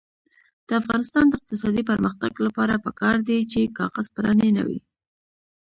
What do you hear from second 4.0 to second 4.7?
پراني نه